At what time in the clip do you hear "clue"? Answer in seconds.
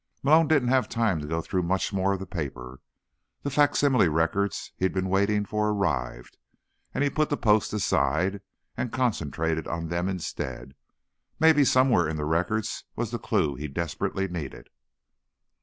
13.19-13.53